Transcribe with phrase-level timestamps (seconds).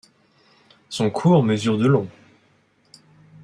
[0.89, 2.07] Son cours mesure de long.